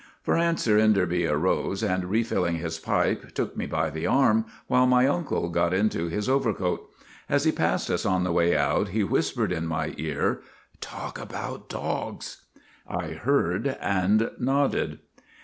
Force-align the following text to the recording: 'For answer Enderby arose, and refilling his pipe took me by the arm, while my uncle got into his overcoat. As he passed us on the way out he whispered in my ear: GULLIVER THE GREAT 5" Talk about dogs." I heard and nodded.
'For 0.23 0.35
answer 0.35 0.79
Enderby 0.79 1.27
arose, 1.27 1.83
and 1.83 2.05
refilling 2.09 2.55
his 2.55 2.79
pipe 2.79 3.33
took 3.35 3.55
me 3.55 3.67
by 3.67 3.91
the 3.91 4.07
arm, 4.07 4.45
while 4.65 4.87
my 4.87 5.05
uncle 5.05 5.47
got 5.49 5.75
into 5.75 6.07
his 6.07 6.27
overcoat. 6.27 6.89
As 7.29 7.43
he 7.43 7.51
passed 7.51 7.87
us 7.91 8.03
on 8.03 8.23
the 8.23 8.31
way 8.31 8.57
out 8.57 8.87
he 8.87 9.03
whispered 9.03 9.51
in 9.51 9.67
my 9.67 9.93
ear: 9.99 10.41
GULLIVER 10.41 10.41
THE 10.41 10.41
GREAT 10.41 10.81
5" 10.81 10.81
Talk 10.99 11.19
about 11.21 11.69
dogs." 11.69 12.41
I 12.87 13.09
heard 13.09 13.77
and 13.79 14.31
nodded. 14.39 15.01